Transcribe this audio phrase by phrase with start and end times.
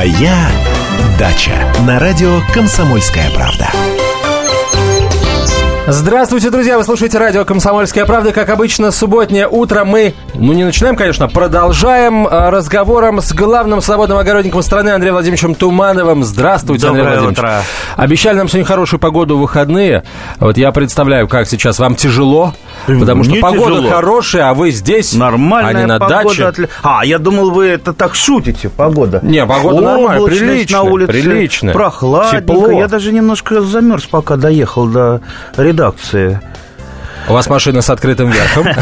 [0.00, 0.48] Моя
[1.18, 1.52] дача
[1.86, 3.68] на радио Комсомольская правда.
[5.86, 6.78] Здравствуйте, друзья!
[6.78, 8.32] Вы слушаете радио «Комсомольская правда».
[8.32, 14.16] Как обычно, субботнее утро мы, ну не начинаем, конечно, продолжаем э, разговором с главным свободным
[14.16, 16.24] огородником страны Андреем Владимировичем Тумановым.
[16.24, 17.38] Здравствуйте, Доброе Андрей Владимирович.
[17.38, 17.62] утро.
[17.96, 20.04] Обещали нам сегодня хорошую погоду в выходные.
[20.38, 22.54] Вот я представляю, как сейчас вам тяжело,
[22.86, 23.88] потому что Мне погода тяжело.
[23.90, 26.24] хорошая, а вы здесь, Нормальная а не на погода.
[26.24, 26.42] даче.
[26.44, 29.20] отли- А, я думал, вы это так шутите, погода.
[29.22, 31.74] Не, погода нормальная, Облачность приличная, на улице, приличная.
[31.74, 32.40] Прохладненько.
[32.54, 32.70] Тепло.
[32.72, 35.20] Я даже немножко замерз, пока доехал до
[35.56, 36.40] редакции.
[37.28, 38.66] У вас машина с открытым верхом.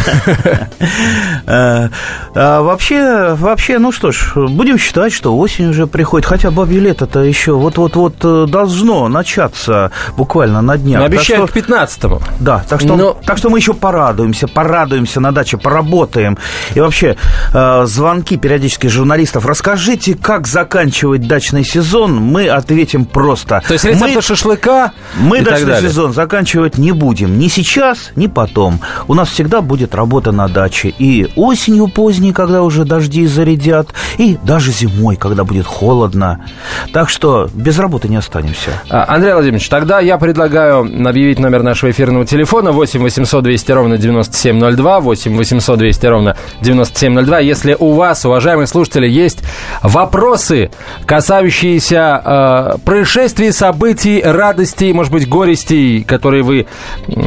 [1.50, 1.88] Э,
[2.34, 6.26] а вообще, вообще, ну что ж, будем считать, что осень уже приходит.
[6.26, 11.02] Хотя бабье лето-то еще вот-вот-вот э, должно начаться буквально на днях.
[11.02, 12.20] Обещают к 15-му.
[12.38, 16.36] Да, так что, Но- так что мы еще порадуемся, порадуемся на даче, поработаем.
[16.74, 17.16] И вообще,
[17.54, 19.46] э, звонки периодически журналистов.
[19.46, 22.16] Расскажите, как заканчивать дачный сезон.
[22.16, 23.62] Мы ответим просто.
[23.66, 27.38] То есть рецепты шашлыка мы дачный сезон заканчивать не будем.
[27.38, 28.80] Ни сейчас, ни потом.
[29.06, 30.88] У нас всегда будет работа на даче.
[30.98, 36.44] И осенью поздней, когда уже дожди зарядят, и даже зимой, когда будет холодно.
[36.92, 38.70] Так что без работы не останемся.
[38.90, 43.98] А, Андрей Владимирович, тогда я предлагаю объявить номер нашего эфирного телефона 8 800 200 ровно
[43.98, 47.38] 9702, 8 800 200 ровно 9702.
[47.40, 49.42] Если у вас, уважаемые слушатели, есть
[49.82, 50.70] вопросы,
[51.06, 56.66] касающиеся э, происшествий, событий, радостей, может быть, горестей, которые вы,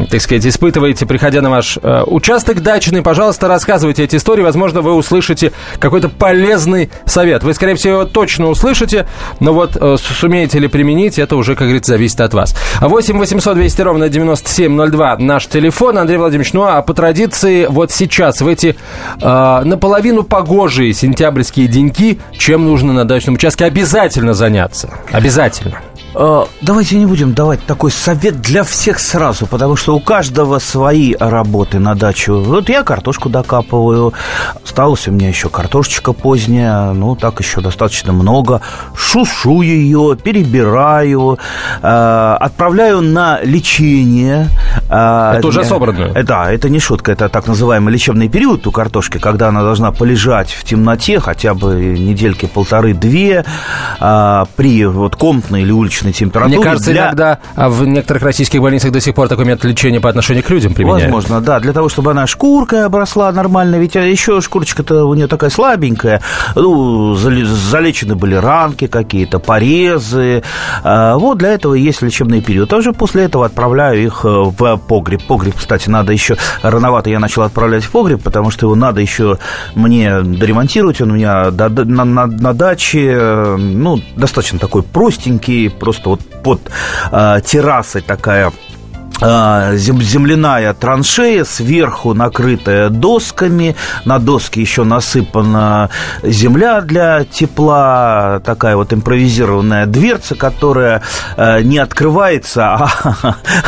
[0.10, 4.42] так сказать, испытываете, приходя на ваш э, участок дачный, пожалуйста, рассказывайте эти истории.
[4.42, 7.44] Возможно, вы услышите какой-то полезный совет.
[7.44, 9.08] Вы, скорее всего, его точно услышите,
[9.39, 12.56] но вот э, сумеете ли применить, это уже, как говорится, зависит от вас.
[12.80, 15.98] 8 800 200 ровно 9702 наш телефон.
[15.98, 18.76] Андрей Владимирович, ну а по традиции вот сейчас, в эти
[19.22, 24.89] э, наполовину погожие сентябрьские деньки, чем нужно на дачном участке обязательно заняться?
[25.11, 25.80] Обязательно.
[26.16, 31.16] Э, Давайте не будем давать такой совет для всех сразу, потому что у каждого свои
[31.20, 32.39] работы на дачу.
[32.39, 34.14] Вот я картошку докапываю,
[34.64, 38.61] осталась у меня еще картошечка поздняя, ну так еще достаточно много.
[38.95, 41.39] Шушу ее, перебираю,
[41.82, 44.49] э, отправляю на лечение.
[44.89, 46.14] Э, Это уже собранную?
[46.16, 49.92] Э, Да, это не шутка, это так называемый лечебный период у картошки, когда она должна
[49.92, 53.45] полежать в темноте хотя бы недельки полторы-две
[53.99, 56.58] а, при вот комнатной или уличной температуре.
[56.58, 60.00] Мне кажется, для- иногда а, в некоторых российских больницах до сих пор такой метод лечения
[60.00, 61.04] по отношению к людям применяют.
[61.14, 65.28] Возможно, да, для того, чтобы она шкуркой обросла нормально, ведь а, еще шкурочка-то у нее
[65.28, 66.22] такая слабенькая,
[66.56, 70.44] ну, зале- залечены были ранки какие-то, порезы,
[70.84, 72.72] А, вот для этого есть лечебный период.
[72.73, 75.22] А уже после этого отправляю их э, в погреб.
[75.28, 79.38] Погреб, кстати, надо еще, рановато я начал отправлять в погреб, потому что его надо еще
[79.76, 81.70] мне доремонтировать, он у меня на,
[82.06, 86.62] на- на даче, э, ну, достаточно такой простенький, просто вот под
[87.12, 88.52] э, террасой такая
[89.21, 95.89] земляная траншея, сверху накрытая досками, на доске еще насыпана
[96.23, 101.02] земля для тепла, такая вот импровизированная дверца, которая
[101.37, 102.89] э, не открывается, а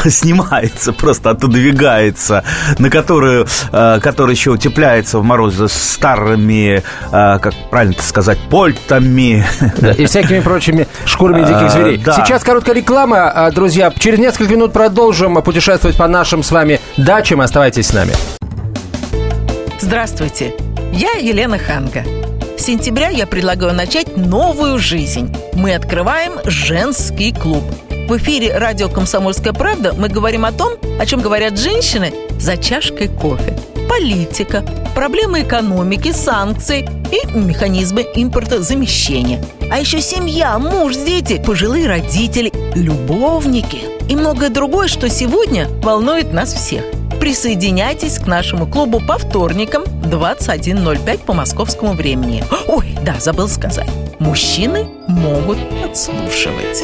[0.09, 2.44] снимается, просто отодвигается,
[2.80, 6.78] на которую, э, которая еще утепляется в морозы старыми,
[7.12, 9.46] э, как правильно сказать, польтами.
[9.78, 11.97] Да, и всякими прочими шкурами диких А, зверей.
[11.97, 12.13] да.
[12.13, 13.92] Сейчас короткая реклама, а, друзья.
[13.97, 17.42] Через несколько минут продолжим путешествовать по нашим с вами дачам.
[17.42, 18.14] Оставайтесь с нами.
[19.80, 20.54] Здравствуйте,
[20.94, 22.04] я Елена Ханга.
[22.58, 25.36] С сентября я предлагаю начать новую жизнь.
[25.54, 27.64] Мы открываем женский клуб.
[28.08, 33.08] В эфире радио «Комсомольская правда» мы говорим о том, о чем говорят женщины за чашкой
[33.08, 33.58] кофе.
[33.90, 34.62] Политика,
[34.94, 39.44] проблемы экономики, санкции и механизмы импортозамещения.
[39.72, 46.53] А еще семья, муж, дети, пожилые родители, любовники и многое другое, что сегодня волнует нас
[46.53, 46.84] всех.
[47.22, 52.44] Присоединяйтесь к нашему клубу по вторникам 21.05 по московскому времени.
[52.68, 53.90] Ой, да, забыл сказать.
[54.19, 56.83] Мужчины могут подслушивать.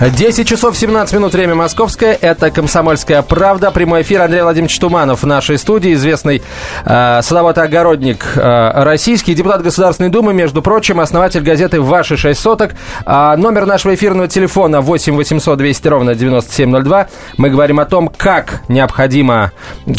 [0.00, 2.16] 10 часов 17 минут, время московское.
[2.20, 3.72] Это «Комсомольская правда».
[3.72, 5.92] Прямой эфир Андрей Владимирович Туманов в нашей студии.
[5.94, 6.40] Известный
[6.84, 12.38] э, садовод и огородник э, российский, депутат Государственной Думы, между прочим, основатель газеты «Ваши шесть
[12.38, 12.76] соток».
[13.06, 17.08] А номер нашего эфирного телефона 8 800 200 ровно 9702.
[17.36, 19.50] Мы говорим о том, как необходимо,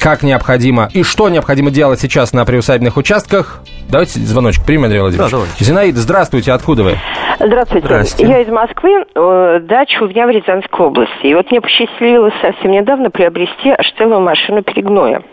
[0.02, 3.62] как необходимо и что необходимо делать сейчас на приусадебных участках.
[3.90, 5.32] Давайте звоночек примем, Андрей Владимирович.
[5.32, 5.66] Да, давайте.
[5.66, 6.98] Зинаида, здравствуйте, откуда вы?
[7.40, 7.88] Здравствуйте.
[7.88, 8.28] Здрасте.
[8.28, 9.06] Я из Москвы.
[9.16, 11.28] Э, Дача дача у меня в Рязанской области.
[11.28, 15.24] И вот мне посчастливилось совсем недавно приобрести аж целую машину перегноя.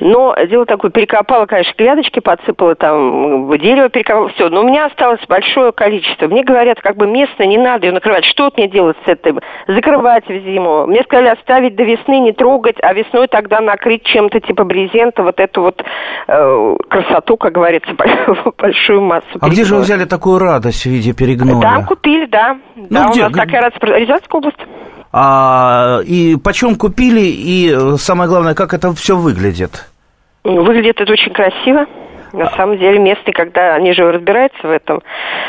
[0.00, 4.48] Но дело такое, перекопала, конечно, грядочки, подсыпала там дерево, перекопала, все.
[4.48, 6.26] Но у меня осталось большое количество.
[6.26, 8.24] Мне говорят, как бы местно не надо ее накрывать.
[8.24, 9.40] Что мне делать с этим?
[9.66, 10.86] Закрывать в зиму.
[10.86, 15.38] Мне сказали оставить до весны, не трогать, а весной тогда накрыть чем-то типа брезента, вот
[15.38, 15.82] эту вот
[16.28, 17.90] э, красоту, как говорится,
[18.58, 19.38] большую массу.
[19.40, 21.60] А где же вы взяли такую радость в виде перегноя?
[21.60, 22.58] Там купили, да.
[22.74, 23.20] Ну, да, где?
[23.20, 23.82] у нас такая радость.
[23.82, 24.58] Рязанская область.
[25.16, 29.88] А, и почем купили, и э, самое главное, как это все выглядит?
[30.42, 31.86] Выглядит это очень красиво.
[32.32, 35.02] На самом деле местные, когда они же разбираются в этом,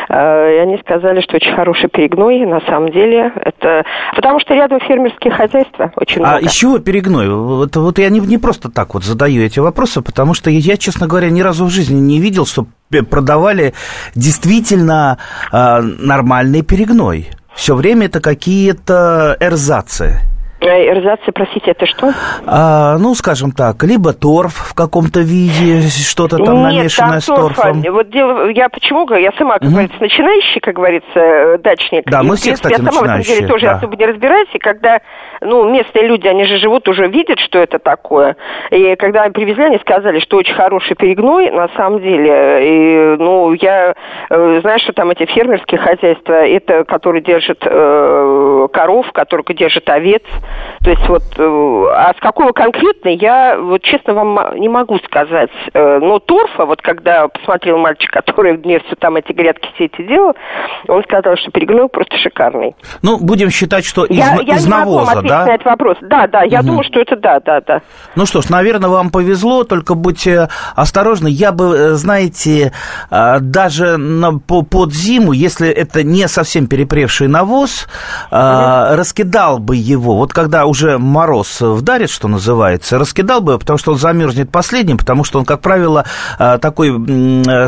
[0.07, 3.83] э, и они сказали, что очень хороший перегной, на самом деле это...
[4.15, 6.37] Потому что рядом фермерские хозяйства очень а много.
[6.37, 7.27] А из чего перегной?
[7.27, 11.07] Вот, вот я не, не просто так вот задаю эти вопросы, потому что я, честно
[11.07, 12.67] говоря, ни разу в жизни не видел, что
[13.09, 13.73] продавали
[14.13, 15.17] действительно
[15.51, 17.29] э, нормальный перегной.
[17.55, 20.19] Все время это какие-то эрзацы.
[20.65, 22.11] Э, эрзацы, простите, это что?
[22.47, 27.25] А, ну, скажем так, либо торф в каком-то виде, что-то там Нет, намешанное там с
[27.25, 27.81] торфом.
[27.81, 29.71] Вот дело, я почему, я сама, как угу.
[29.71, 32.09] говорится, начинающий, как говорится, э, дачник.
[32.09, 33.75] Да, мы все, кстати, Я сама в этом деле тоже да.
[33.75, 34.99] особо не разбираюсь, и когда
[35.41, 38.35] ну, местные люди, они же живут, уже видят, что это такое.
[38.71, 42.59] И когда привезли, они сказали, что очень хороший перегной, на самом деле.
[42.61, 43.93] И, ну, я
[44.29, 50.23] э, знаю, что там эти фермерские хозяйства, это которые держат э, коров, которые держат овец.
[50.85, 55.49] То есть вот, э, а с какого конкретно, я, вот честно вам не могу сказать.
[55.73, 60.05] Э, но торфа, вот когда посмотрел мальчик, который мне все там эти грядки все эти
[60.07, 60.33] делал,
[60.87, 62.75] он сказал, что перегной просто шикарный.
[63.01, 65.45] Ну, будем считать, что из, я, из я навоза, да?
[65.45, 65.97] на этот вопрос.
[66.01, 66.67] Да, да, я угу.
[66.67, 67.81] думаю, что это да, да, да.
[68.15, 71.29] Ну что ж, наверное, вам повезло, только будьте осторожны.
[71.29, 72.73] Я бы, э, знаете,
[73.09, 77.87] э, даже на, по, под зиму, если это не совсем перепревший навоз,
[78.29, 78.37] угу.
[78.37, 80.17] раскидал бы его.
[80.17, 85.23] Вот когда уже мороз вдарит, что называется, раскидал бы, потому что он замерзнет последним, потому
[85.23, 86.05] что он, как правило,
[86.37, 86.91] такой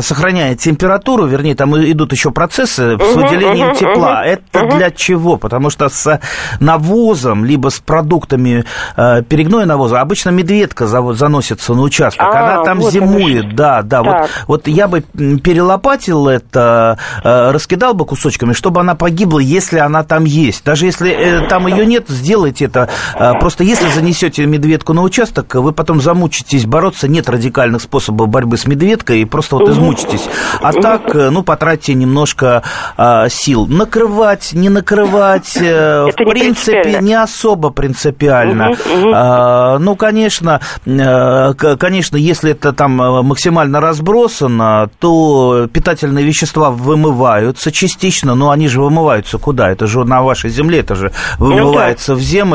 [0.02, 4.24] сохраняет температуру, вернее, там идут еще процессы с выделением тепла.
[4.24, 5.38] Это для чего?
[5.38, 6.20] Потому что с
[6.60, 8.64] навозом, либо с продуктами
[8.96, 14.02] э, перегноя навоза, обычно медведка заносится на участок, а, она там вот зимует, да, да.
[14.02, 20.04] Вот, вот я бы перелопатил это, э, раскидал бы кусочками, чтобы она погибла, если она
[20.04, 20.64] там есть.
[20.64, 22.88] Даже если э, там ее нет, сделайте это.
[23.14, 28.56] Э, просто если занесете медведку на участок, вы потом замучитесь бороться, нет радикальных способов борьбы
[28.56, 30.28] с медведкой, и просто вот измучитесь.
[30.60, 32.62] А так, э, ну, потратьте немножко
[32.96, 33.66] э, сил.
[33.66, 38.70] Накрывать, не накрывать, э, в принципе, не особо принципиально.
[38.70, 39.12] Угу, угу.
[39.14, 42.96] А, ну, конечно, э, конечно, если это там
[43.26, 49.70] максимально разбросано, то питательные вещества вымываются частично, но они же вымываются куда?
[49.70, 52.22] Это же на вашей земле, это же вымывается ну, да.
[52.22, 52.47] в землю.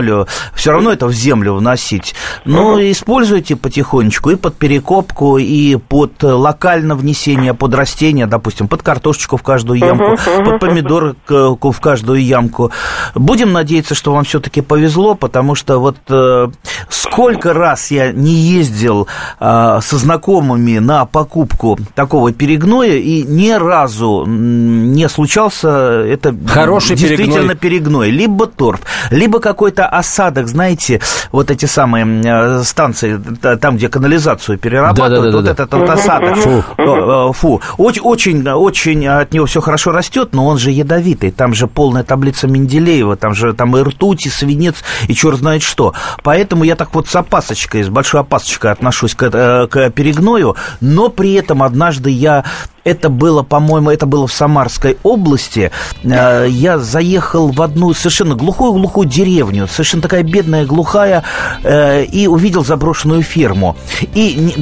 [0.54, 2.16] Все равно это в землю вносить.
[2.46, 2.80] Но угу.
[2.80, 9.44] используйте потихонечку и под перекопку, и под локальное внесение, под растения, допустим, под картошечку в
[9.44, 12.72] каждую ямку, угу, под помидоры в каждую ямку.
[13.16, 16.48] Будем надеяться, что вам все-таки повезло, потому что вот э,
[16.90, 19.08] сколько раз я не ездил
[19.40, 27.56] э, со знакомыми на покупку такого перегноя, и ни разу не случался это Хороший действительно
[27.56, 28.10] перегной.
[28.10, 28.12] перегной.
[28.12, 31.02] Либо торф, либо какой-то осадок, знаете,
[31.32, 33.22] вот эти самые э, станции,
[33.62, 36.38] там, где канализацию перерабатывают, да, да, да, вот этот вот осадок.
[36.38, 36.64] Фу.
[36.78, 37.62] Э, фу.
[37.78, 41.32] Очень, очень от него все хорошо растет, но он же ядовитый.
[41.32, 45.40] Там же полная таблица Менделеева, там же там и ртуть, и свинец свинец и черт
[45.40, 45.94] знает что.
[46.24, 51.10] Поэтому я так вот с опасочкой, с большой опасочкой отношусь к, э, к перегною, но
[51.10, 52.44] при этом однажды я
[52.84, 55.72] это было, по-моему, это было в Самарской области.
[56.04, 61.24] Э, я заехал в одну совершенно глухую-глухую деревню, совершенно такая бедная, глухая,
[61.64, 63.76] э, и увидел заброшенную ферму.
[64.14, 64.54] И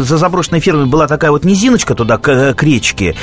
[0.00, 3.14] за заброшенной фермой была такая вот низиночка туда, к, к речке.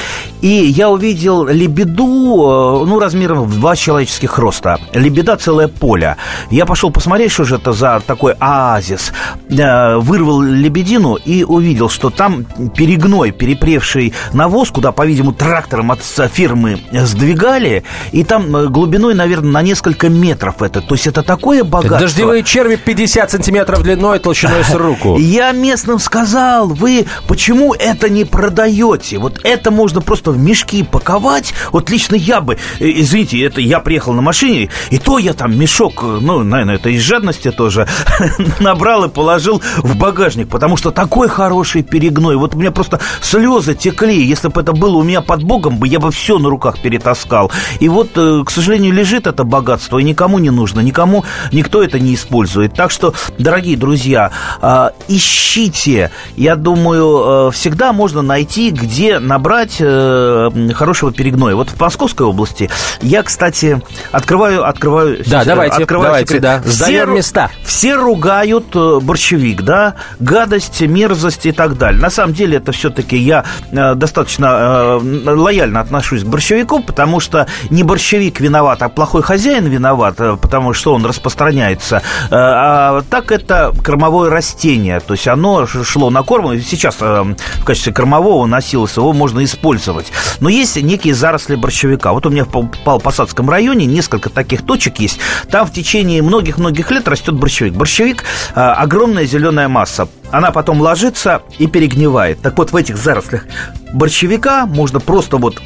[0.41, 4.79] И я увидел лебеду, ну, размером в два человеческих роста.
[4.93, 6.17] Лебеда целое поле.
[6.51, 9.11] Я пошел посмотреть, что же это за такой оазис.
[9.49, 16.79] Э, вырвал лебедину и увидел, что там перегной, перепревший навоз, куда, по-видимому, трактором от фирмы
[16.91, 20.81] сдвигали, и там э, глубиной, наверное, на несколько метров это.
[20.81, 21.99] То есть это такое богатство.
[21.99, 25.17] Дождевые черви 50 сантиметров длиной, толщиной с руку.
[25.19, 29.17] Я местным сказал, вы почему это не продаете?
[29.17, 31.53] Вот это можно просто в мешки паковать.
[31.71, 35.57] Вот лично я бы, э, извините, это я приехал на машине, и то я там
[35.57, 37.87] мешок ну, наверное, это из жадности тоже,
[38.59, 42.35] набрал и положил в багажник, потому что такой хороший перегной.
[42.35, 44.21] Вот у меня просто слезы текли.
[44.25, 47.51] Если бы это было у меня под Богом, бы я бы все на руках перетаскал.
[47.79, 51.99] И вот, э, к сожалению, лежит это богатство, и никому не нужно, никому, никто это
[51.99, 52.73] не использует.
[52.73, 56.11] Так что, дорогие друзья, а, ищите.
[56.35, 61.55] Я думаю, э, всегда можно найти, где набрать э, хорошего перегноя.
[61.55, 62.69] Вот в Московской области
[63.01, 65.23] я, кстати, открываю, открываю...
[65.27, 66.41] Да, давайте, открываю давайте, секрет.
[66.41, 66.61] да.
[66.61, 67.51] Все Сдаем ру- места.
[67.63, 72.01] Все ругают борщевик, да, гадость, мерзость и так далее.
[72.01, 77.47] На самом деле это все-таки я э, достаточно э, лояльно отношусь к борщевику, потому что
[77.69, 82.01] не борщевик виноват, а плохой хозяин виноват, э, потому что он распространяется.
[82.31, 87.23] Э, А так это кормовое растение, то есть оно шло на корм, и сейчас э,
[87.59, 90.13] в качестве кормового носилось, его можно использовать.
[90.39, 92.13] Но есть некие заросли борщевика.
[92.13, 95.19] Вот у меня в Пал-Посадском районе несколько таких точек есть.
[95.51, 97.73] Там в течение многих-многих лет растет борщевик.
[97.73, 100.07] Борщевик огромная зеленая масса.
[100.31, 102.41] Она потом ложится и перегнивает.
[102.41, 103.45] Так вот, в этих зарослях
[103.93, 105.61] борщевика можно просто вот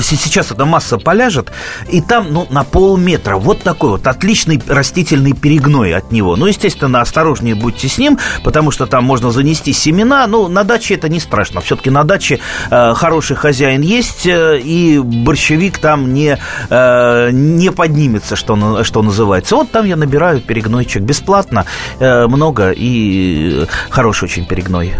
[0.00, 1.52] сейчас эта масса поляжет,
[1.90, 6.36] и там, ну, на полметра, вот такой вот отличный растительный перегной от него.
[6.36, 10.26] Ну, естественно, осторожнее будьте с ним, потому что там можно занести семена.
[10.26, 11.60] Ну, на даче это не страшно.
[11.60, 16.38] Все-таки на даче э, хороший хозяин есть, э, и борщевик там не,
[16.70, 19.56] э, не поднимется, что, что называется.
[19.56, 21.66] Вот там я набираю перегнойчик бесплатно,
[21.98, 24.94] э, много, и хороший очень перегной.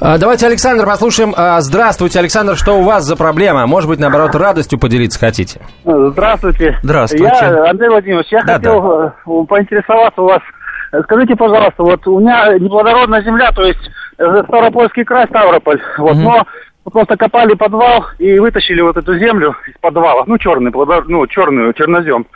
[0.00, 1.34] А, Давайте Александр послушаем.
[1.36, 3.66] А, Здравствуйте, Александр, что у вас за проблема?
[3.66, 5.60] Может быть, наоборот, радостью поделиться хотите?
[5.84, 6.78] Здравствуйте.
[6.82, 7.24] Здравствуйте.
[7.24, 9.10] Я, Андрей Владимирович, я Да, хотел э,
[9.48, 10.42] поинтересоваться у вас.
[11.04, 13.80] Скажите, пожалуйста, вот у меня неплодородная земля, то есть
[14.18, 16.46] э, Ставропольский край, Ставрополь, вот, но
[16.84, 21.72] мы просто копали подвал и вытащили вот эту землю из подвала, ну, черный, ну, черную,
[21.72, 22.26] чернозем.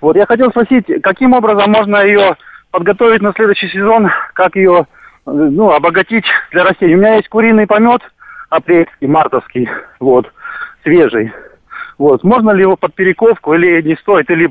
[0.00, 2.36] Вот, я хотел спросить, каким образом можно ее
[2.70, 4.86] подготовить на следующий сезон, как ее,
[5.26, 6.94] э, ну, обогатить для растений.
[6.94, 8.00] У меня есть куриный помет
[8.48, 9.68] апрельский, мартовский,
[10.00, 10.32] вот,
[10.82, 11.32] свежий.
[11.98, 14.48] Вот, можно ли его под перековку или не стоит, или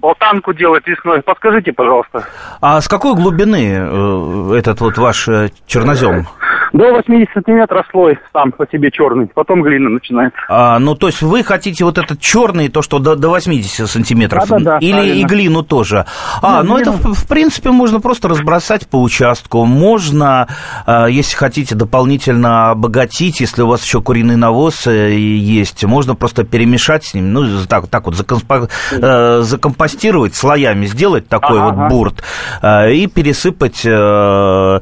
[0.00, 1.20] болтанку делать весной?
[1.20, 2.24] Подскажите, пожалуйста.
[2.62, 6.26] А с какой глубины э, этот вот ваш э, чернозем?
[6.72, 10.38] До 80 сантиметров слой сам по себе черный, потом глина начинается.
[10.48, 14.44] А, ну, то есть вы хотите вот этот черный, то, что до, до 80 сантиметров,
[14.48, 15.14] Да-да-да, или правильно.
[15.20, 16.04] и глину тоже?
[16.42, 19.64] А, Ну, ну, это, в, в принципе, можно просто разбросать по участку.
[19.64, 20.48] Можно,
[20.86, 27.04] а, если хотите дополнительно обогатить, если у вас еще куриный навоз есть, можно просто перемешать
[27.04, 32.22] с ним, ну, так, так вот, закомпо- э, закомпостировать, слоями сделать такой Ага, вот бурт
[32.62, 34.80] э, и пересыпать э,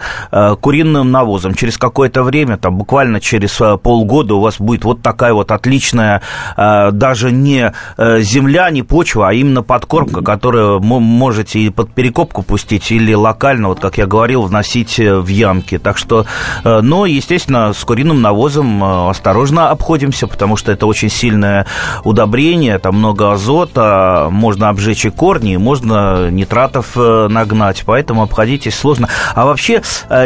[0.61, 1.55] куриным навозом.
[1.55, 6.23] Через какое-то время, там буквально через э, полгода у вас будет вот такая вот отличная,
[6.57, 11.93] э, даже не э, земля, не почва, а именно подкормка, которую мо- можете и под
[11.93, 15.79] перекопку пустить, или локально, вот как я говорил, вносить в ямки.
[15.79, 16.27] Так что,
[16.65, 21.67] но, естественно, с куриным навозом осторожно обходимся, потому что это очень сильное
[22.05, 29.09] удобрение, там много азота, можно обжечь и корни, можно нитратов нагнать, поэтому обходитесь сложно.
[29.35, 29.83] А вообще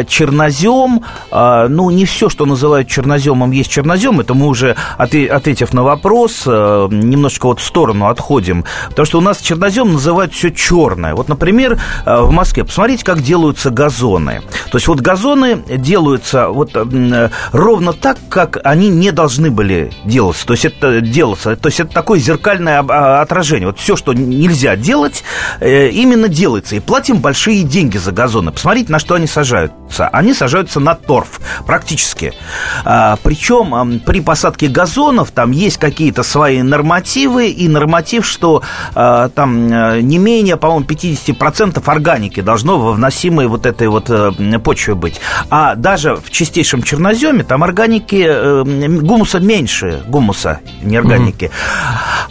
[0.07, 1.01] чернозем,
[1.67, 6.43] ну, не все, что называют черноземом, есть чернозем, это мы уже, отве- ответив на вопрос,
[6.45, 11.15] э, немножечко вот в сторону отходим, потому что у нас чернозем называют все черное.
[11.15, 14.41] Вот, например, э, в Москве, посмотрите, как делаются газоны.
[14.71, 20.45] То есть вот газоны делаются вот э, ровно так, как они не должны были делаться.
[20.45, 21.55] То есть это делаться.
[21.55, 23.67] То есть это такое зеркальное а, отражение.
[23.67, 25.23] Вот все, что нельзя делать,
[25.59, 26.75] именно делается.
[26.75, 28.51] И платим большие деньги за газоны.
[28.51, 30.07] Посмотрите, на что они сажаются.
[30.07, 31.30] Они сажаются на торф
[31.65, 32.33] практически.
[32.83, 38.61] А, причем при посадке газонов там есть какие-то свои нормативы, и норматив, что
[38.95, 44.31] а, там э, не менее, по-моему, 50% органики должно во вносимой вот этой вот э,
[44.59, 45.19] почве быть.
[45.49, 51.51] А даже в чистейшем черноземе там органики, э, гумуса меньше, гумуса, не органики.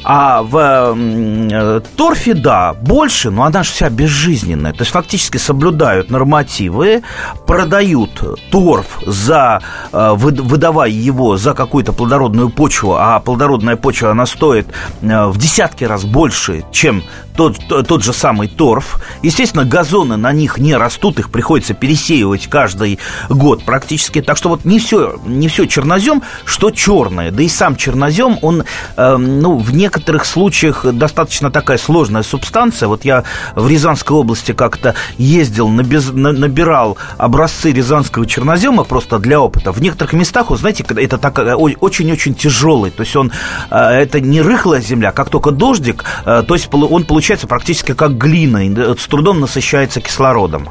[0.04, 4.72] А в торфе, да, больше, но она же вся безжизненная.
[4.72, 7.02] То есть фактически соблюдают нормативы,
[7.46, 9.60] продают торф за,
[9.92, 14.66] э, выд- выдавая его за какую-то плодородную почву, а плодородная почва, она стоит
[15.02, 17.02] э, в десятки раз больше, чем
[17.36, 17.56] тот,
[17.86, 19.00] тот же самый торф.
[19.22, 22.98] Естественно, газоны на них не растут, их приходится пересеивать каждый
[23.30, 24.20] год практически.
[24.20, 27.30] Так что вот не все, не все чернозем, что черное.
[27.30, 28.64] Да и сам чернозем, он,
[28.96, 32.88] э, ну, в некоторых случаях достаточно такая сложная субстанция.
[32.88, 39.40] Вот я в Рязанской области как-то ездил, набез- на- набирал образцы рязанского чернозема просто для
[39.40, 39.72] опыта.
[39.72, 42.90] В некоторых местах, вот знаете, это так, э, очень-очень тяжелый.
[42.90, 43.32] То есть он,
[43.70, 48.16] э, это не рыхлая земля, как только дождик, э, то есть он получается практически как
[48.16, 48.60] глина,
[48.96, 50.68] с трудом насыщается кислородом.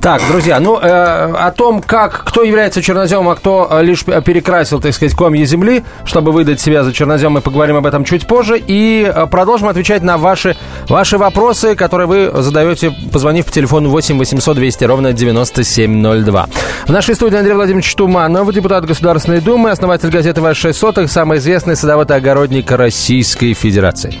[0.00, 4.80] Так, друзья, ну, э, о том, как, кто является черноземом, а кто э, лишь перекрасил,
[4.80, 8.60] так сказать, комья земли, чтобы выдать себя за чернозем, мы поговорим об этом чуть позже.
[8.64, 10.56] И э, продолжим отвечать на ваши,
[10.88, 16.48] ваши вопросы, которые вы задаете, позвонив по телефону 8 800 200 ровно 9702.
[16.86, 21.38] В нашей студии Андрей Владимирович Туманов, депутат Государственной Думы, основатель газеты «Ваши шесть сотых», самый
[21.38, 24.20] известный садовод и огородник Российской Федерации.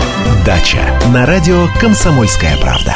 [0.45, 0.79] дача
[1.13, 2.95] на радио «Комсомольская правда».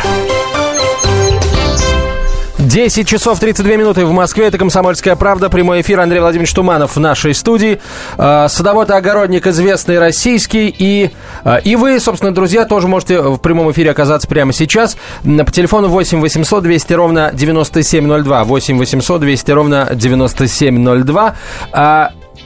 [2.58, 4.48] 10 часов 32 минуты в Москве.
[4.48, 5.50] Это «Комсомольская правда».
[5.50, 6.00] Прямой эфир.
[6.00, 7.80] Андрей Владимирович Туманов в нашей студии.
[8.18, 10.74] А, садовод и огородник известный российский.
[10.78, 11.12] И,
[11.44, 14.98] а, и вы, собственно, друзья, тоже можете в прямом эфире оказаться прямо сейчас.
[15.24, 18.44] По телефону 8 800 200 ровно 9702.
[18.44, 21.36] 8 800 200 ровно 9702.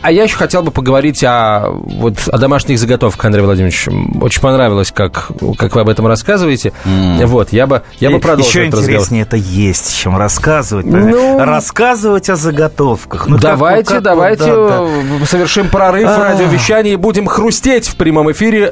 [0.01, 3.87] А я еще хотел бы поговорить о, вот, о домашних заготовках, Андрей Владимирович.
[4.21, 6.71] Очень понравилось, как, как вы об этом рассказываете.
[6.85, 7.25] Mm.
[7.25, 9.41] Вот, я бы, я бы продолжил Еще этот интереснее разговор.
[9.41, 10.85] это есть, чем рассказывать.
[10.85, 13.27] Ну, рассказывать о заготовках.
[13.27, 14.87] Ну, давайте, как, как, давайте да,
[15.19, 15.25] да.
[15.25, 18.71] совершим прорыв в радиовещании и будем хрустеть в прямом эфире.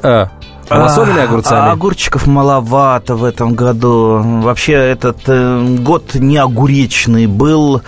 [0.69, 1.69] А, Малосольными огурцами?
[1.69, 4.21] А, огурчиков маловато в этом году.
[4.41, 7.81] Вообще этот э, год не огуречный был.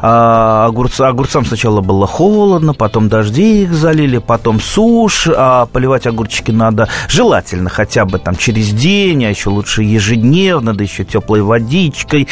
[0.00, 5.28] А, огурц, огурцам сначала было холодно, потом дожди их залили, потом сушь.
[5.34, 10.82] А поливать огурчики надо желательно хотя бы там через день, а еще лучше ежедневно, да
[10.82, 12.26] еще теплой водичкой.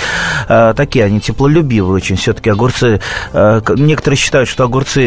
[0.49, 2.17] А, такие они теплолюбивые очень.
[2.17, 3.01] Все-таки огурцы...
[3.33, 5.07] А, некоторые считают, что огурцы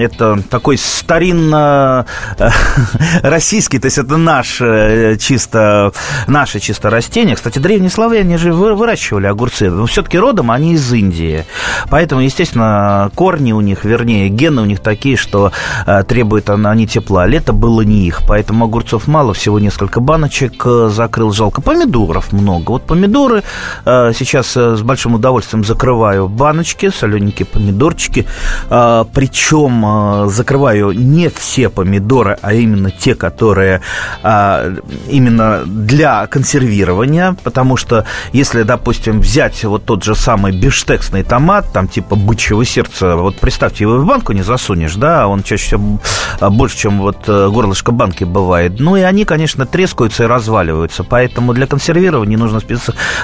[0.00, 2.06] это такой старинно
[2.38, 2.50] э,
[3.20, 5.92] то есть это наш э, чисто,
[6.26, 7.34] наше чисто растение.
[7.34, 9.70] Кстати, древние славяне же выращивали огурцы.
[9.70, 11.46] Но все-таки родом они из Индии.
[11.88, 15.50] Поэтому, естественно, корни у них, вернее, гены у них такие, что
[15.86, 17.26] э, требуют они тепла.
[17.26, 18.20] Лето было не их.
[18.28, 21.32] Поэтому огурцов мало, всего несколько баночек э, закрыл.
[21.32, 21.62] Жалко.
[21.62, 22.72] Помидоров много.
[22.72, 23.42] Вот помидоры
[23.84, 28.26] сейчас с большим удовольствием закрываю баночки, солененькие помидорчики.
[28.68, 33.82] Причем закрываю не все помидоры, а именно те, которые
[34.22, 41.88] именно для консервирования, потому что если, допустим, взять вот тот же самый биштексный томат, там
[41.88, 46.00] типа бычьего сердца, вот представьте, его в банку не засунешь, да, он чаще всего
[46.40, 48.78] а, больше, чем вот э, горлышко банки бывает.
[48.78, 52.60] Ну и они, конечно, трескаются и разваливаются, поэтому для консервирования нужно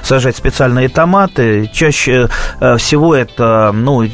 [0.02, 1.70] сажать специальные томаты.
[1.72, 2.28] Чаще
[2.61, 4.04] э, всего это, ну,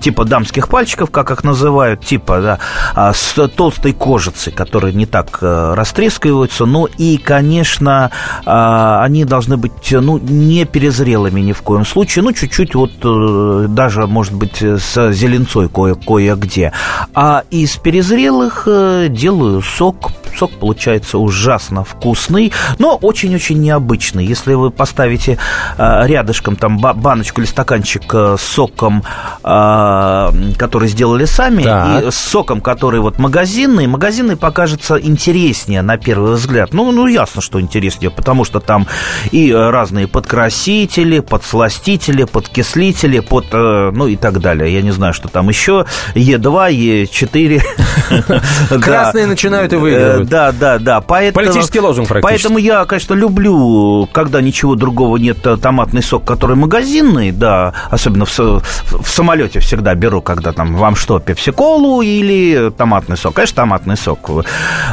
[0.00, 2.58] типа дамских пальчиков, как их называют, типа, да,
[2.94, 8.10] а, с толстой кожицей, которая не так э, растрескивается, потрескиваются, ну и, конечно,
[8.44, 13.66] а, они должны быть, ну, не перезрелыми ни в коем случае, ну, чуть-чуть вот э,
[13.68, 16.72] даже, может быть, с зеленцой кое- кое-где.
[17.14, 24.24] А из перезрелых э, делаю сок, сок получается ужасно вкусный, но очень-очень необычный.
[24.24, 25.38] Если вы поставите
[25.78, 29.02] э, рядышком там баночку или стаканчик с соком,
[29.42, 32.04] который сделали сами, так.
[32.04, 36.74] и с соком, который вот магазинный, магазинный покажется интереснее на первый взгляд.
[36.74, 38.86] Ну, ну, ясно, что интереснее, потому что там
[39.32, 44.72] и э, разные подкрасители, подсластители, подкислители, под, э, ну и так далее.
[44.74, 45.86] Я не знаю, что там еще.
[46.14, 47.62] Е2, Е4.
[48.82, 50.28] Красные начинают и выигрывают.
[50.28, 51.00] Э, да, да, да.
[51.00, 52.34] Политический лозунг практически.
[52.34, 58.38] Поэтому я, конечно, люблю, когда ничего другого нет, томатный сок, который магазинный, да, особенно в,
[58.38, 63.32] в самолете всегда беру, когда там вам что, пепси-колу или томатный сок.
[63.32, 64.44] Конечно, томатный сок.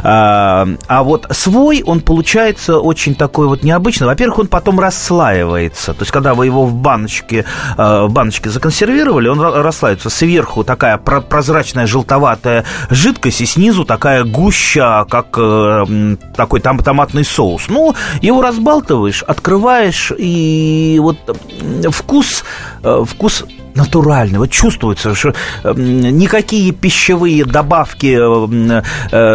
[0.04, 4.08] А, а вот свой, он получается очень такой вот необычный.
[4.08, 5.94] Во-первых, он потом расслаивается.
[5.94, 7.46] То есть, когда вы его в баночке,
[7.78, 10.10] э, в баночке законсервировали, он расслаивается.
[10.10, 17.68] Сверху такая прозрачная желтоватая жидкость, и снизу такая гуща, как э, такой там томатный соус.
[17.68, 21.18] Ну, его разбалтываешь, открываешь, и вот
[21.92, 22.44] вкус,
[22.84, 23.44] э, вкус
[23.76, 24.40] натуральный.
[24.40, 25.34] Вот чувствуется, что
[25.64, 28.18] никакие пищевые добавки,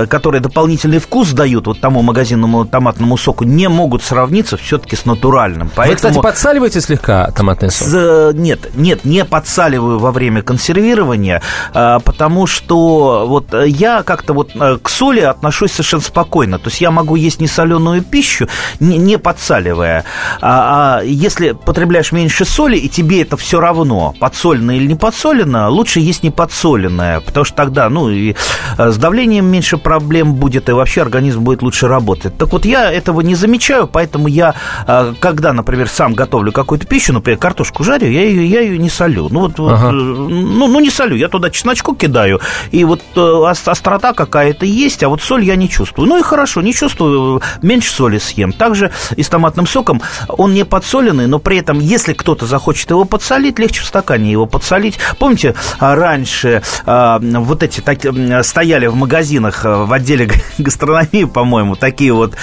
[0.07, 5.71] которые дополнительный вкус дают вот тому магазинному томатному соку, не могут сравниться все-таки с натуральным.
[5.75, 5.91] Поэтому...
[5.91, 7.89] Вы, кстати, подсаливаете слегка томатный сок?
[7.89, 8.33] С...
[8.35, 15.21] Нет, нет, не подсаливаю во время консервирования, потому что вот я как-то вот к соли
[15.21, 16.59] отношусь совершенно спокойно.
[16.59, 18.49] То есть я могу есть несоленую пищу,
[18.79, 20.05] не, не подсаливая.
[20.41, 25.69] А, а если потребляешь меньше соли, и тебе это все равно, подсолено или не подсолено,
[25.69, 28.37] лучше есть не подсоленное, потому что тогда, ну, и
[28.79, 32.39] э, с давлением меньше проблем будет, и вообще организм будет лучше работать.
[32.39, 34.55] Так вот, я этого не замечаю, поэтому я,
[34.87, 38.89] э, когда, например, сам готовлю какую-то пищу, например, картошку жарю, я ее, я ее не
[38.89, 39.29] солю.
[39.31, 39.87] Ну, вот, ага.
[39.87, 42.41] вот ну, ну, не солю, я туда чесночку кидаю,
[42.71, 46.09] и вот э, острота какая-то есть, а вот соль я не чувствую.
[46.09, 48.53] Ну и хорошо, не чувствую, меньше соли съем.
[48.53, 53.05] Также и с томатным соком он не подсоленный, но при этом, если кто-то захочет его
[53.05, 54.99] подсолить, легче в стакане его подсолить.
[55.19, 57.99] Помните, а, раньше а, вот эти так,
[58.45, 62.35] стояли в магазинах а, в отделе гастрономии, по-моему, такие вот,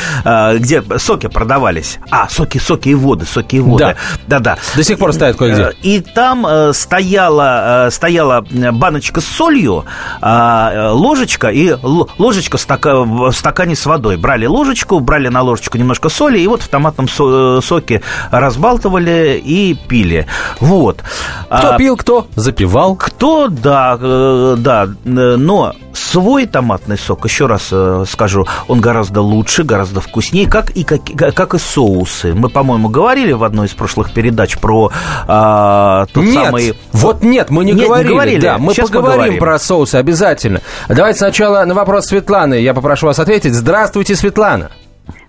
[0.56, 2.00] где соки продавались.
[2.10, 3.96] А, соки, соки и воды, соки и воды.
[4.28, 4.58] Да, да.
[4.76, 5.62] До сих пор стоят кое-где.
[5.62, 9.86] Э, и там стояла, стояла баночка с солью,
[10.22, 14.18] ложечка и ложечка в стакане с водой.
[14.18, 19.76] Брали ложечку, брали на ложечку немножко соли, и вот в томатном э, соке разбалтывали и
[19.88, 20.28] пили.
[20.60, 21.04] Вот.
[21.46, 22.96] Кто а, пил, кто запивал.
[22.96, 24.88] Кто, да, э, да.
[25.04, 30.84] Но свой томатный сок, еще раз э, скажу, он гораздо лучше, гораздо вкуснее, как и,
[30.84, 31.02] как,
[31.36, 32.34] как и соусы.
[32.34, 34.92] Мы, по-моему, говорили в одной из прошлых передач про
[35.28, 36.74] а, тот нет, самый...
[36.94, 38.08] Вот нет, мы не, нет, говорили.
[38.08, 38.42] не говорили.
[38.42, 40.62] Да, мы Сейчас поговорим, поговорим про соусы обязательно.
[40.88, 42.56] Давайте сначала на вопрос Светланы.
[42.56, 43.54] Я попрошу вас ответить.
[43.54, 44.72] Здравствуйте, Светлана.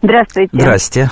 [0.03, 0.51] Здравствуйте.
[0.53, 1.11] Здрасте.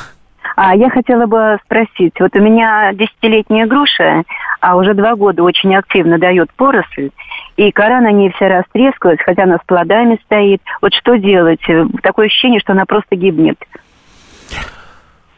[0.57, 4.23] А я хотела бы спросить, вот у меня десятилетняя груша,
[4.61, 7.11] а уже два года очень активно дает поросль,
[7.57, 10.63] и кора на ней вся растрескалась, хотя она с плодами стоит.
[10.83, 11.61] Вот что делать?
[12.03, 13.59] Такое ощущение, что она просто гибнет.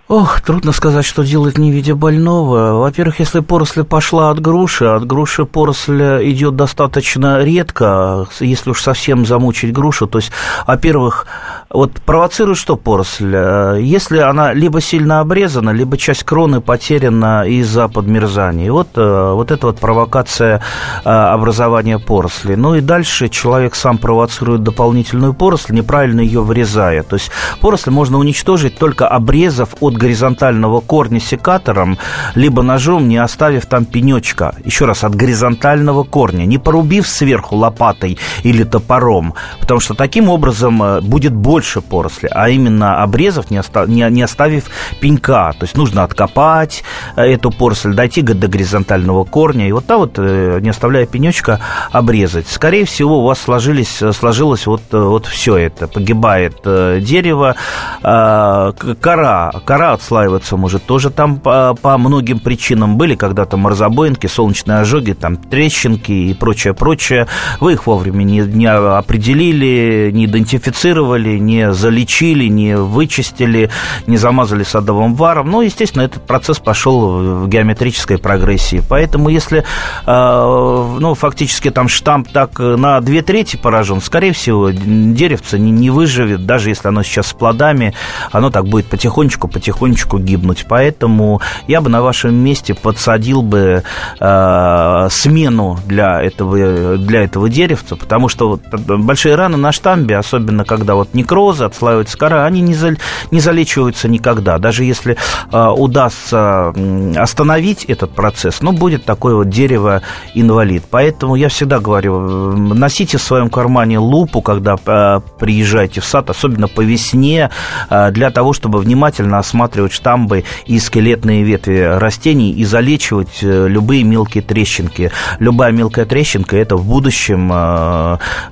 [0.09, 2.81] Ох, трудно сказать, что делать не видя больного.
[2.81, 9.27] Во-первых, если поросль пошла от груши, от груши поросль идет достаточно редко, если уж совсем
[9.27, 10.07] замучить грушу.
[10.07, 10.33] То есть,
[10.67, 11.27] во-первых,
[11.71, 13.37] вот провоцирует что поросль?
[13.81, 18.73] Если она либо сильно обрезана, либо часть кроны потеряна из-за подмерзания.
[18.73, 20.63] Вот, э, вот это вот провокация
[21.05, 22.57] э, образования поросли.
[22.57, 27.03] Ну и дальше человек сам провоцирует дополнительную поросль, неправильно ее вырезая.
[27.03, 31.99] То есть поросль можно уничтожить только обрезав от горизонтального корня секатором,
[32.35, 34.55] либо ножом, не оставив там пенечка.
[34.65, 40.83] Еще раз, от горизонтального корня, не порубив сверху лопатой или топором, потому что таким образом
[40.83, 44.65] э, будет больше поросли, а именно обрезав, не, оста- не, не оставив
[45.01, 45.53] пенька.
[45.59, 46.85] То есть нужно откопать
[47.17, 51.61] э, эту поросль, дойти до горизонтального корня, и вот там вот, э, не оставляя пенечка,
[51.93, 52.49] обрезать.
[52.49, 55.89] Скорее всего, у вас сложились, сложилось вот, вот все это.
[55.89, 57.57] Погибает дерево,
[58.03, 62.97] кора, кора отслаиваться может тоже там по, по многим причинам.
[62.97, 67.27] Были когда-то морозобоинки, солнечные ожоги, там трещинки и прочее, прочее.
[67.61, 73.71] Вы их вовремя не, не определили, не идентифицировали, не залечили, не вычистили,
[74.07, 75.51] не замазали садовым варом.
[75.51, 78.83] Ну, естественно, этот процесс пошел в геометрической прогрессии.
[78.89, 79.65] Поэтому, если
[80.07, 86.47] э, ну, фактически там штамп так на две трети поражен, скорее всего, деревце не, выживет,
[86.47, 87.95] даже если оно сейчас с плодами,
[88.31, 90.67] оно так будет потихонечку, потихонечку потихонечку гибнуть.
[90.69, 93.83] Поэтому я бы на вашем месте подсадил бы
[94.21, 100.65] э, смену для этого, для этого деревца, потому что вот большие раны на штамбе, особенно
[100.65, 102.97] когда вот некрозы, отслаивается кора, они не, за,
[103.31, 104.59] не залечиваются никогда.
[104.59, 105.17] Даже если
[105.53, 106.73] э, удастся
[107.17, 110.85] остановить этот процесс, ну, будет такое вот дерево-инвалид.
[110.91, 116.69] Поэтому я всегда говорю, носите в своем кармане лупу, когда э, приезжаете в сад, особенно
[116.69, 117.51] по весне,
[117.89, 124.03] э, для того, чтобы внимательно осматривать штамбы и скелетные ветви растений и залечивать э, любые
[124.03, 125.13] мелкие трещинки.
[125.39, 127.49] Любая мелкая трещинка– это в будущем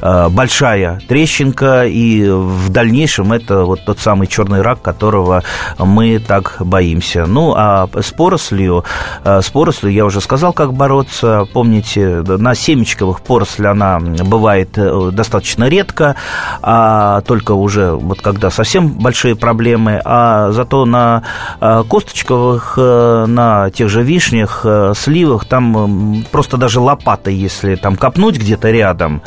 [0.01, 5.43] большая трещинка, и в дальнейшем это вот тот самый черный рак, которого
[5.79, 7.27] мы так боимся.
[7.27, 8.85] Ну, а с порослью,
[9.25, 11.45] с порослью я уже сказал, как бороться.
[11.53, 14.71] Помните, на семечковых поросль она бывает
[15.15, 16.17] достаточно редко,
[16.63, 21.23] а только уже вот когда совсем большие проблемы, а зато на
[21.61, 27.97] Э, косточковых, э, на тех же вишнях, э, сливах, там просто даже лопатой, если там
[27.97, 29.23] копнуть где-то рядом,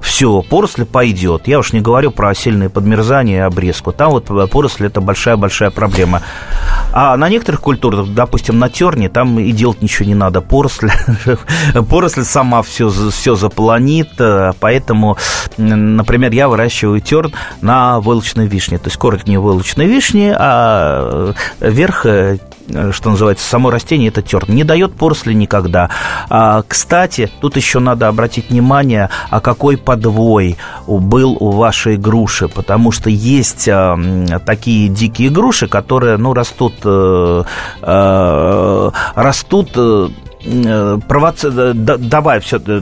[0.00, 1.48] все, поросль пойдет.
[1.48, 3.92] Я уж не говорю про сильные подмерзания и обрезку.
[3.92, 6.22] Там вот поросль это большая-большая проблема.
[6.92, 10.40] А на некоторых культурах, допустим, на терне, там и делать ничего не надо.
[10.40, 10.90] Поросль,
[11.90, 15.16] поросль сама все, все заполонит, э, поэтому,
[15.56, 18.78] например, я выращиваю терн на войлочной вишне.
[18.78, 22.38] То есть коротко не войлочной вишни, а верх э,
[22.92, 24.54] что называется, само растение это терн.
[24.54, 25.90] Не дает поросли никогда.
[26.28, 32.92] А, кстати, тут еще надо обратить внимание, а какой подвой был у вашей груши, потому
[32.92, 33.98] что есть а,
[34.44, 37.44] такие дикие груши, которые, ну, растут, а,
[37.82, 40.08] а, растут Э,
[41.08, 41.50] провоци...
[41.74, 42.80] давая все, э,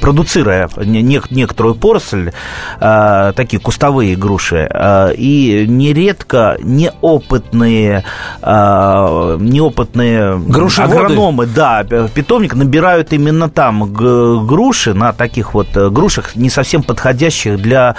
[0.00, 2.30] продуцируя некоторую поросль,
[2.80, 4.68] э, такие кустовые груши,
[5.16, 8.04] и нередко неопытные,
[8.42, 10.40] неопытные
[10.78, 17.96] агрономы, да, питомник набирают именно там груши, на таких вот грушах, не совсем подходящих для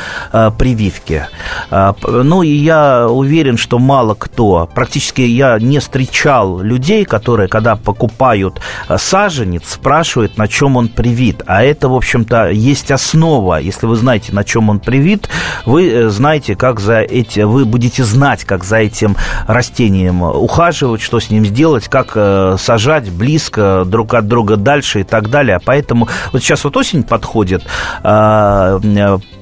[0.57, 1.27] прививки.
[1.71, 8.61] Ну, и я уверен, что мало кто, практически я не встречал людей, которые, когда покупают
[8.87, 11.41] э, саженец, спрашивают, на чем он привит.
[11.47, 13.59] А это, в общем-то, есть основа.
[13.59, 15.27] Если вы знаете, на чем он привит,
[15.65, 19.15] вы э, знаете, как за эти, вы будете знать, как за этим
[19.47, 25.03] растением ухаживать, что с ним сделать, как э, сажать близко друг от друга дальше и
[25.03, 25.59] так далее.
[25.65, 27.63] Поэтому вот сейчас вот осень подходит,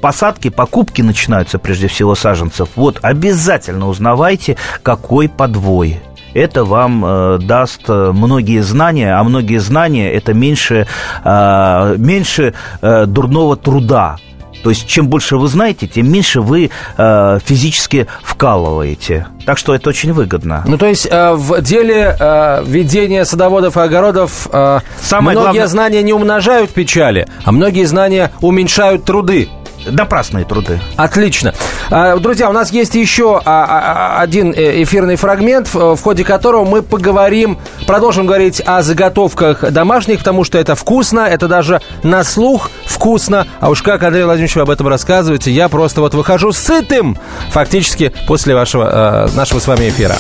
[0.02, 2.70] посадки, покупки начинаются прежде всего саженцев.
[2.78, 6.00] Вот обязательно узнавайте, какой подвой
[6.38, 10.88] это вам э, даст э, многие знания, а многие знания это меньше,
[11.24, 14.18] э, меньше э, дурного труда.
[14.64, 19.28] То есть, чем больше вы знаете, тем меньше вы э, физически вкалываете.
[19.46, 20.64] Так что это очень выгодно.
[20.68, 25.68] Ну, то есть, э, в деле э, ведения садоводов и огородов э, Самое многие главное...
[25.68, 29.48] знания не умножают печали, а многие знания уменьшают труды
[29.92, 30.80] напрасные труды.
[30.96, 31.54] Отлично.
[31.90, 36.66] А, друзья, у нас есть еще а, а, один э, эфирный фрагмент, в ходе которого
[36.66, 42.70] мы поговорим, продолжим говорить о заготовках домашних, потому что это вкусно, это даже на слух
[42.86, 43.48] вкусно.
[43.60, 47.18] А уж как, Андрей Владимирович, вы об этом рассказываете, я просто вот выхожу сытым
[47.52, 50.16] фактически после вашего, нашего с вами эфира.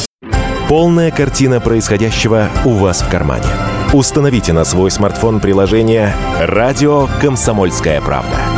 [0.67, 3.47] Полная картина происходящего у вас в кармане.
[3.93, 8.56] Установите на свой смартфон приложение «Радио Комсомольская правда».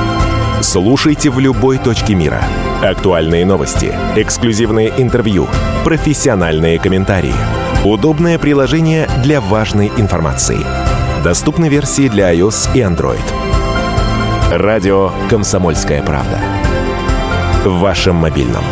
[0.62, 2.44] Слушайте в любой точке мира.
[2.82, 5.48] Актуальные новости, эксклюзивные интервью,
[5.86, 7.34] профессиональные комментарии.
[7.86, 10.60] Удобное приложение для важной информации.
[11.24, 13.24] Доступны версии для iOS и Android.
[14.52, 16.40] Радио «Комсомольская правда».
[17.64, 18.64] В вашем мобильном.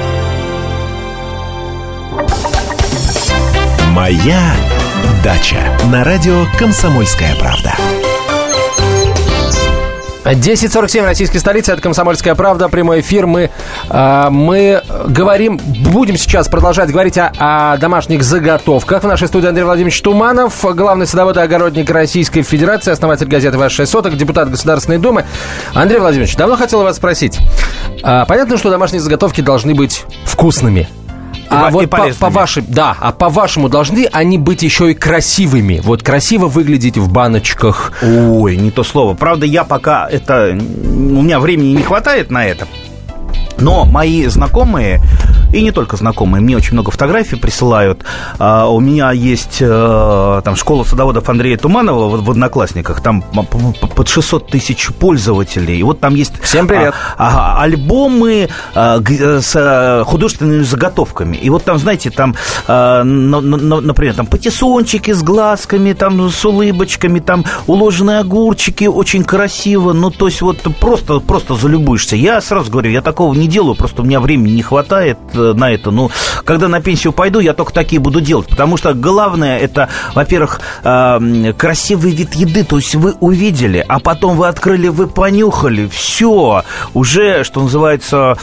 [3.92, 4.54] «Моя
[5.24, 7.74] дача» на радио «Комсомольская правда».
[10.34, 13.28] 10.47, российская столица, это «Комсомольская правда», прямой эфир.
[13.28, 13.50] Мы,
[13.90, 19.04] э, мы говорим, будем сейчас продолжать говорить о, о домашних заготовках.
[19.04, 23.72] В нашей студии Андрей Владимирович Туманов, главный садовод и огородник Российской Федерации, основатель газеты «Ваш
[23.74, 25.26] 6 соток», депутат Государственной Думы.
[25.74, 27.40] Андрей Владимирович, давно хотел вас спросить.
[28.04, 30.90] Э, понятно, что домашние заготовки должны быть вкусными.
[31.50, 35.80] А вот по, по вашим, да, а по вашему должны они быть еще и красивыми.
[35.84, 37.94] Вот красиво выглядеть в баночках.
[38.02, 39.14] Ой, не то слово.
[39.14, 42.68] Правда, я пока это у меня времени не хватает на это.
[43.60, 45.02] Но мои знакомые
[45.54, 46.42] и не только знакомые.
[46.42, 48.04] Мне очень много фотографий присылают.
[48.38, 53.02] А, у меня есть а, там школа садоводов Андрея Туманова в, в Одноклассниках.
[53.02, 55.80] Там под 600 тысяч пользователей.
[55.80, 56.34] И вот там есть...
[56.42, 56.94] Всем привет.
[57.18, 61.38] А, а, альбомы а, с а, художественными заготовками.
[61.38, 62.36] И вот там, знаете, там,
[62.68, 69.24] а, на, на, например, там патиссончики с глазками, там с улыбочками, там уложенные огурчики, очень
[69.24, 69.94] красиво.
[69.94, 72.16] Ну, то есть вот просто, просто залюбуешься.
[72.16, 75.72] Я сразу говорю, я такого не делаю, просто у меня времени не хватает Э, на
[75.72, 75.92] это.
[75.92, 76.10] Ну,
[76.46, 78.48] когда на пенсию пойду, я только такие буду делать.
[78.48, 82.64] Потому что главное, это, во-первых, э, красивый вид еды.
[82.64, 85.88] То есть вы увидели, а потом вы открыли, вы понюхали.
[85.88, 88.38] Все, уже, что называется,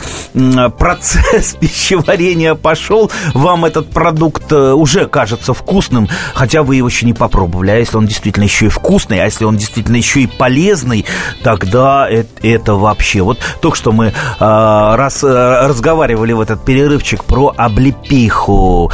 [0.79, 3.11] процесс пищеварения пошел.
[3.35, 7.71] Вам этот продукт э, уже кажется вкусным, хотя вы его еще не попробовали.
[7.71, 11.05] А если он действительно еще и вкусный, а если он действительно еще и полезный,
[11.43, 13.23] тогда это, это вообще.
[13.23, 18.91] Вот только что мы э, раз э, разговаривали в этот период перерывчик про облепиху.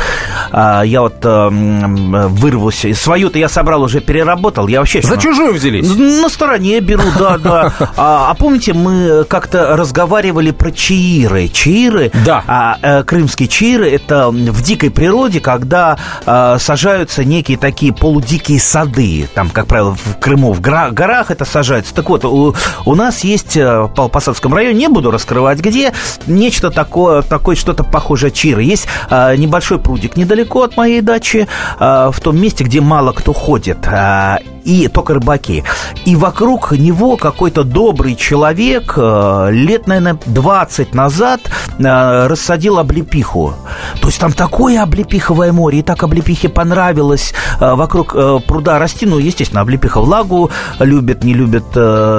[0.52, 2.94] А, я вот а, вырвался.
[2.94, 4.68] Свою-то я собрал, уже переработал.
[4.68, 5.02] Я вообще...
[5.02, 5.88] За чужую взялись?
[5.96, 7.72] На стороне беру, да, да.
[7.96, 11.48] А, а помните, мы как-то разговаривали про чаиры.
[11.48, 12.44] Чаиры, да.
[12.46, 19.28] а, а, крымские чаиры, это в дикой природе, когда а, сажаются некие такие полудикие сады.
[19.34, 21.92] Там, как правило, в Крыму, в горах это сажается.
[21.94, 25.92] Так вот, у, у нас есть в Посадском районе, не буду раскрывать где,
[26.26, 28.62] нечто такое, такое что-то что-то похожее чиры.
[28.62, 33.32] Есть а, небольшой прудик недалеко от моей дачи, а, в том месте, где мало кто
[33.32, 33.78] ходит.
[33.86, 35.64] А, и только рыбаки.
[36.04, 41.40] И вокруг него какой-то добрый человек э, лет, наверное, 20 назад
[41.78, 43.54] э, рассадил облепиху.
[44.00, 48.14] То есть там такое облепиховое море, и так облепихе понравилось э, вокруг
[48.46, 49.06] пруда расти.
[49.06, 51.64] Ну, естественно, облепиха влагу любит, не любит,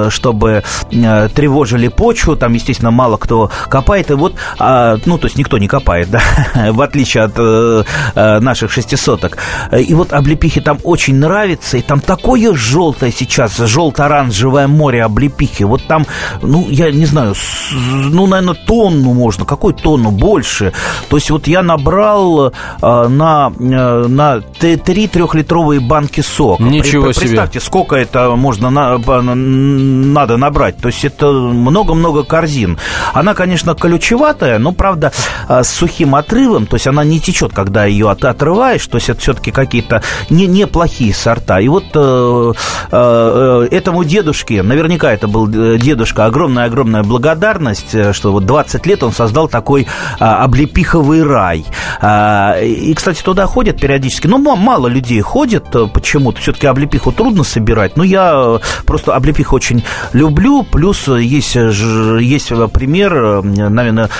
[0.08, 2.36] чтобы тревожили почву.
[2.36, 4.10] Там, естественно, мало кто копает.
[4.10, 6.20] И вот, а, ну, то есть никто не копает, да,
[6.72, 9.38] в отличие от наших шестисоток.
[9.76, 15.64] И вот облепихе там очень нравится, и там такое желтое сейчас, желто-оранжевое море облепихи.
[15.64, 16.06] Вот там,
[16.42, 17.34] ну, я не знаю,
[17.72, 19.44] ну, наверное, тонну можно.
[19.44, 20.10] Какой тонну?
[20.10, 20.72] Больше.
[21.08, 26.62] То есть вот я набрал э, на, э, на три трехлитровые банки сока.
[26.62, 27.26] Ничего себе.
[27.26, 30.78] Представьте, сколько это можно на, надо набрать.
[30.78, 32.78] То есть это много-много корзин.
[33.12, 36.66] Она, конечно, колючеватая, но, правда, э, с сухим отрывом.
[36.66, 38.86] То есть она не течет, когда ее от, отрываешь.
[38.86, 41.60] То есть это все-таки какие-то не, неплохие сорта.
[41.60, 42.52] И вот э,
[42.92, 49.02] Э, э, этому дедушке, наверняка это был э, дедушка, огромная-огромная благодарность, что вот 20 лет
[49.02, 49.86] он создал такой
[50.20, 51.64] а, облепиховый рай.
[52.02, 57.96] А, и, кстати, туда ходят периодически, ну, мало людей ходит почему-то, все-таки облепиху трудно собирать,
[57.96, 64.10] но я просто облепиху очень люблю, плюс есть, есть пример, наверное,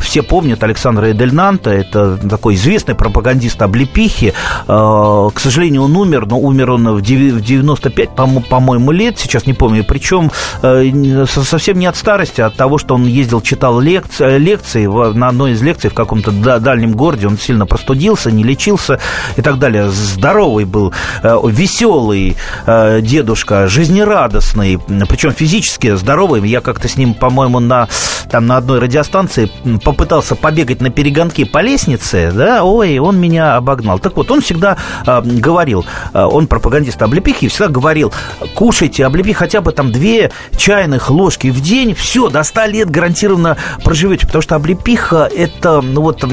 [0.00, 4.34] все помнят Александра Эдельнанта, это такой известный пропагандист облепихи,
[4.66, 8.10] к сожалению, он умер, но умер он в 95,
[8.48, 9.84] по-моему, лет, сейчас не помню.
[9.84, 10.30] Причем
[10.62, 15.28] э, совсем не от старости, а от того, что он ездил, читал лекции, лекции на
[15.28, 18.98] одной из лекций в каком-то дальнем городе, он сильно простудился, не лечился
[19.36, 19.90] и так далее.
[19.90, 20.92] Здоровый был,
[21.22, 26.46] э, веселый э, дедушка, жизнерадостный, причем физически здоровый.
[26.48, 27.88] Я как-то с ним, по-моему, на,
[28.30, 29.50] там, на одной радиостанции
[29.84, 33.98] попытался побегать на перегонке по лестнице, да, ой, он меня обогнал.
[33.98, 35.84] Так вот, он всегда говорил,
[36.14, 38.14] он пропагандист облепихи, всегда говорил,
[38.54, 43.58] кушайте облепихи хотя бы там две чайных ложки в день, все, до 100 лет гарантированно
[43.84, 46.24] проживете, потому что облепиха это, ну вот,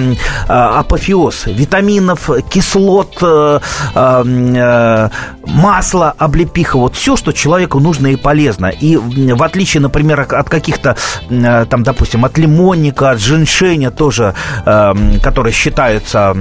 [0.47, 3.59] а, апофеоз витаминов, кислот, э,
[3.95, 5.09] э,
[5.45, 8.67] масла, облепиха, вот все, что человеку нужно и полезно.
[8.67, 10.95] И в отличие, например, от каких-то,
[11.29, 14.33] э, там, допустим, от лимонника, от женьшеня тоже,
[15.23, 16.35] которые считаются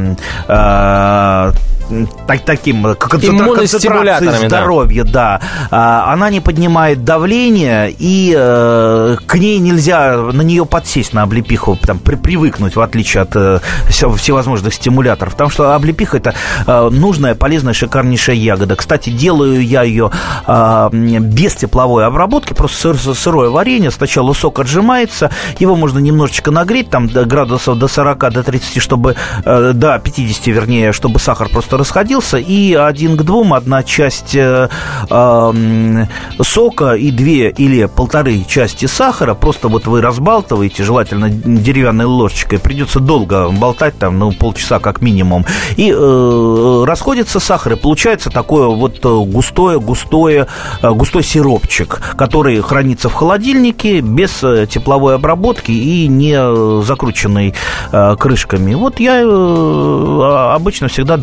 [2.27, 5.41] так, таким концентрацией здоровья, да.
[5.71, 6.13] да.
[6.13, 11.99] Она не поднимает давление, и э, к ней нельзя на нее подсесть на облепиху, там,
[11.99, 15.33] при, привыкнуть, в отличие от э, всевозможных стимуляторов.
[15.33, 16.35] Потому что облепиха это
[16.67, 18.77] э, нужная, полезная, шикарнейшая ягода.
[18.77, 20.11] Кстати, делаю я ее
[20.47, 23.91] э, без тепловой обработки, просто сыр, сырое варенье.
[23.91, 29.73] Сначала сок отжимается, его можно немножечко нагреть, там градусов до 40, до 30, чтобы, э,
[29.75, 34.69] до 50, вернее, чтобы сахар просто просто расходился, и один к двум, одна часть э,
[35.11, 36.05] э,
[36.41, 43.01] сока и две или полторы части сахара, просто вот вы разбалтываете, желательно деревянной ложечкой, придется
[43.01, 45.45] долго болтать, там, ну, полчаса как минимум,
[45.77, 50.47] и э, расходится сахар, и получается такое вот густое, густое,
[50.83, 57.55] э, густой сиропчик, который хранится в холодильнике без э, тепловой обработки и не закрученный
[57.93, 58.75] э, крышками.
[58.75, 59.23] Вот я
[60.55, 61.17] обычно всегда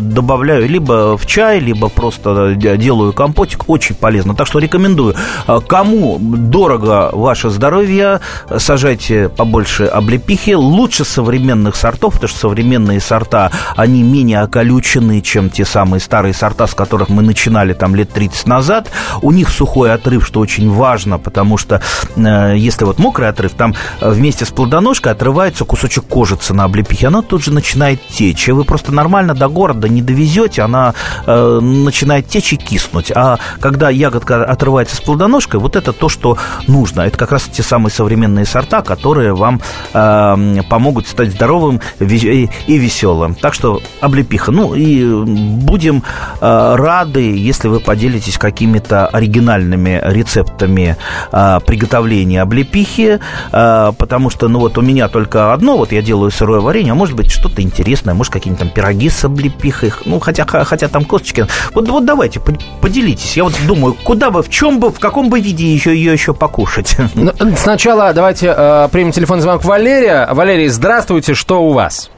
[0.00, 3.68] добавляю либо в чай, либо просто делаю компотик.
[3.68, 4.34] Очень полезно.
[4.34, 5.14] Так что рекомендую.
[5.46, 8.20] А, кому дорого ваше здоровье,
[8.58, 10.54] сажайте побольше облепихи.
[10.54, 16.66] Лучше современных сортов, потому что современные сорта, они менее околючены, чем те самые старые сорта,
[16.66, 18.90] с которых мы начинали там лет 30 назад.
[19.22, 21.80] У них сухой отрыв, что очень важно, потому что
[22.16, 27.22] э, если вот мокрый отрыв, там вместе с плодоножкой отрывается кусочек кожицы на облепихе, она
[27.22, 28.48] тут же начинает течь.
[28.48, 30.94] И вы просто нормально до города не довезете, она
[31.26, 33.12] э, начинает течь и киснуть.
[33.14, 37.02] А когда ягодка отрывается с плодоножкой, вот это то, что нужно.
[37.02, 39.60] Это как раз те самые современные сорта, которые вам
[39.92, 43.34] э, помогут стать здоровым и веселым.
[43.34, 44.52] Так что облепиха.
[44.52, 46.02] Ну и будем
[46.40, 50.96] э, рады, если вы поделитесь какими-то оригинальными рецептами
[51.32, 53.18] э, приготовления облепихи,
[53.52, 56.94] э, потому что, ну вот у меня только одно, вот я делаю сырое варенье, а
[56.94, 61.04] может быть что-то интересное, может какие-нибудь там пироги с облепихой, их, ну, хотя, хотя там
[61.04, 61.46] косточки.
[61.74, 62.40] Вот, вот давайте,
[62.80, 63.36] поделитесь.
[63.36, 66.34] Я вот думаю, куда бы, в чем бы, в каком бы виде еще, ее еще
[66.34, 66.96] покушать?
[67.14, 70.28] Ну, сначала давайте э, примем телефон звонок Валерия.
[70.32, 72.10] Валерий, здравствуйте, что у вас?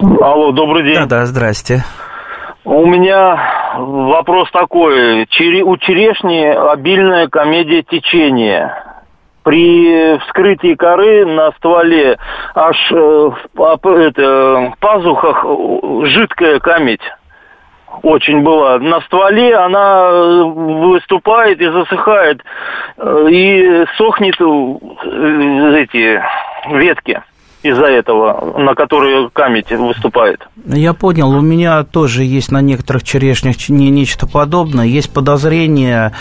[0.00, 0.94] Алло, добрый день.
[0.94, 1.84] Да-да, здрасте.
[2.64, 5.26] У меня вопрос такой.
[5.30, 8.85] Чере, у черешни обильная комедия течения.
[9.46, 12.18] При вскрытии коры на стволе
[12.52, 15.46] аж э, в это, пазухах
[16.08, 17.08] жидкая камедь
[18.02, 18.80] очень была.
[18.80, 22.42] На стволе она э, выступает и засыхает,
[22.96, 26.20] э, и сохнет эти
[26.72, 27.22] ветки
[27.62, 30.46] из-за этого, на которые камень выступает.
[30.66, 31.30] Я понял.
[31.30, 34.86] У меня тоже есть на некоторых черешнях не, нечто подобное.
[34.86, 36.12] Есть подозрение,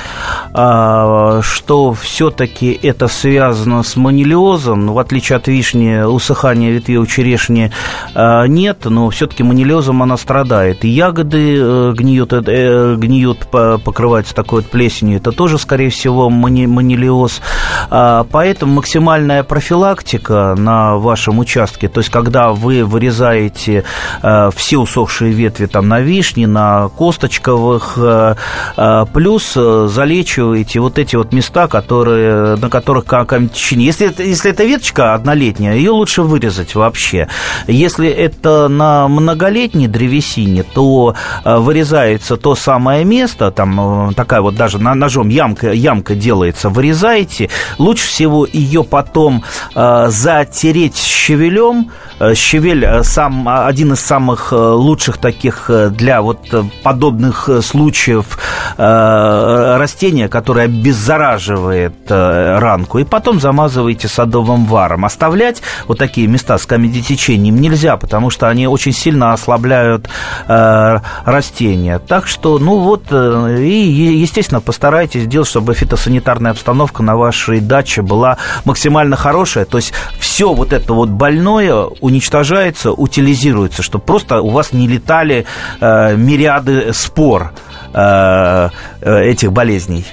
[0.53, 4.87] а, что все-таки это связано с манилиозом.
[4.91, 7.71] В отличие от вишни, усыхания ветвей у черешни
[8.13, 10.83] а, нет, но все-таки манилиозом она страдает.
[10.85, 15.17] И ягоды э, гниют, э, гниют покрываются такой вот плесенью.
[15.17, 17.41] Это тоже, скорее всего, манилиоз.
[17.89, 21.87] А, поэтому максимальная профилактика на вашем вашем участке.
[21.87, 23.83] То есть, когда вы вырезаете
[24.21, 28.35] э, все усохшие ветви там на вишне, на косточковых, э,
[28.77, 33.85] э, плюс э, залечиваете вот эти вот места, которые, на которых камень течения.
[33.85, 37.27] Если, если это веточка однолетняя, ее лучше вырезать вообще.
[37.67, 44.79] Если это на многолетней древесине, то э, вырезается то самое место, там такая вот даже
[44.79, 47.49] ножом ямка, ямка делается, вырезаете.
[47.77, 49.43] Лучше всего ее потом
[49.75, 51.91] э, затереть щавелем.
[52.19, 56.39] Э, щавель э, сам, один из самых э, лучших таких для вот
[56.83, 58.37] подобных случаев
[58.77, 62.99] растения, которое обеззараживает ранку.
[62.99, 65.05] И потом замазываете садовым варом.
[65.05, 70.09] Оставлять вот такие места с камедитечением нельзя, потому что они очень сильно ослабляют
[70.47, 71.99] растения.
[71.99, 78.37] Так что, ну вот, и, естественно, постарайтесь сделать, чтобы фитосанитарная обстановка на вашей даче была
[78.65, 79.65] максимально хорошая.
[79.65, 85.45] То есть все вот это вот больное уничтожается, утилизируется, чтобы просто у вас не летали
[85.79, 87.51] э, мириады спор
[87.93, 88.69] э,
[89.01, 90.05] э, этих болезней.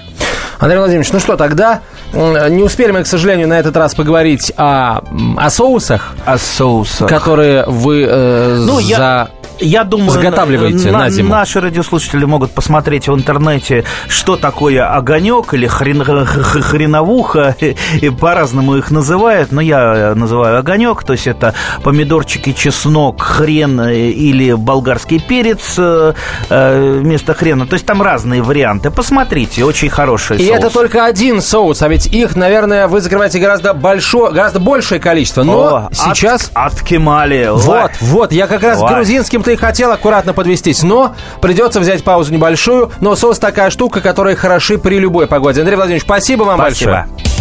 [0.58, 1.80] Андрей Владимирович, ну что, тогда
[2.12, 5.00] не успели мы, к сожалению, на этот раз поговорить о,
[5.36, 6.14] о соусах.
[6.24, 7.08] О соусах.
[7.08, 8.82] Которые вы э, ну, за...
[8.82, 9.28] Я
[9.62, 11.30] я думаю, заготавливаете на, на зиму.
[11.30, 17.56] Наши радиослушатели могут посмотреть в интернете, что такое огонек или хрен, хреновуха,
[18.00, 24.52] и по-разному их называют, но я называю огонек, то есть это помидорчики, чеснок, хрен или
[24.52, 26.14] болгарский перец э,
[26.48, 27.66] э, вместо хрена.
[27.66, 28.90] То есть там разные варианты.
[28.90, 30.50] Посмотрите, очень хороший и соус.
[30.50, 35.00] И это только один соус, а ведь их, наверное, вы закрываете гораздо большое, гораздо большее
[35.00, 35.42] количество.
[35.42, 36.50] Но О, сейчас...
[36.54, 37.48] От, от Кемали.
[37.52, 42.90] Вот, вот, я как раз грузинским-то и хотел аккуратно подвестись, но придется взять паузу небольшую.
[43.00, 45.60] Но соус такая штука, которая хороши при любой погоде.
[45.60, 46.90] Андрей Владимирович, спасибо вам спасибо.
[46.90, 47.32] большое.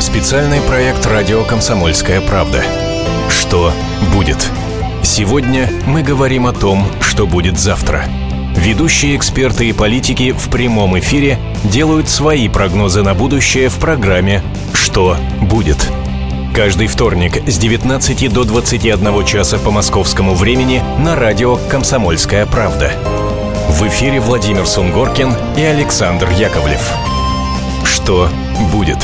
[0.00, 2.62] Специальный проект «Радио Комсомольская правда».
[3.28, 3.72] Что
[4.12, 4.50] будет?
[5.02, 8.04] Сегодня мы говорим о том, что будет завтра.
[8.56, 15.16] Ведущие эксперты и политики в прямом эфире делают свои прогнозы на будущее в программе «Что
[15.40, 15.90] будет?».
[16.54, 22.92] Каждый вторник с 19 до 21 часа по московскому времени на радио «Комсомольская правда».
[23.70, 26.92] В эфире Владимир Сунгоркин и Александр Яковлев.
[27.86, 28.28] Что
[28.70, 28.98] будет?